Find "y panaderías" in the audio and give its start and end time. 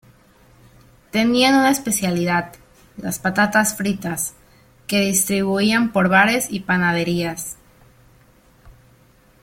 6.49-7.55